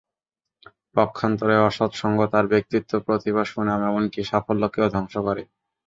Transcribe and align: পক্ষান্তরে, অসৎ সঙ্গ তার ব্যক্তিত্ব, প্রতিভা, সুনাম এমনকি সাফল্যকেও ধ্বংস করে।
পক্ষান্তরে, 0.95 1.55
অসৎ 1.67 1.91
সঙ্গ 1.93 2.19
তার 2.33 2.45
ব্যক্তিত্ব, 2.47 2.91
প্রতিভা, 2.99 3.43
সুনাম 3.45 3.81
এমনকি 3.89 4.19
সাফল্যকেও 4.23 4.87
ধ্বংস 4.93 5.13
করে। 5.27 5.43